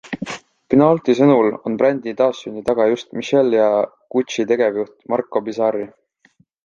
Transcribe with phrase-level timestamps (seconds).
[0.73, 3.67] Pinaulti sõnul on brändi taassünni taga just Michele ja
[4.17, 5.87] Gucci tegevjuht Marco Bizzarri.